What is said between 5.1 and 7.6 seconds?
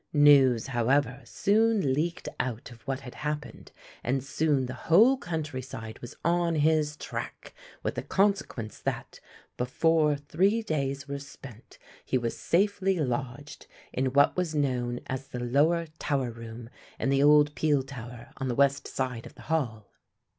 country side was on his track,